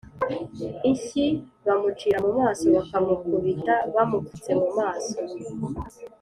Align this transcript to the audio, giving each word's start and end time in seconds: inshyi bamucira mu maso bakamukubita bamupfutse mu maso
inshyi 0.89 1.25
bamucira 1.65 2.17
mu 2.25 2.31
maso 2.39 2.65
bakamukubita 2.75 3.75
bamupfutse 3.95 4.51
mu 4.61 4.69
maso 4.77 5.15